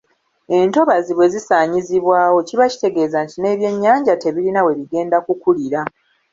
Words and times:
Entobazi 0.57 1.11
bwe 1.13 1.27
zisaanyizibwawo 1.33 2.39
kiba 2.47 2.65
kitegeeza 2.71 3.17
nti 3.25 3.35
n’ebyennyanja 3.39 4.13
tebirina 4.21 4.59
we 4.65 4.71
bigenda 4.79 5.17
kukulira. 5.25 5.81